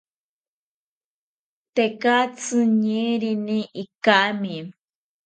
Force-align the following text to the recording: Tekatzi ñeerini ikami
Tekatzi 1.75 2.57
ñeerini 2.81 3.57
ikami 3.83 4.55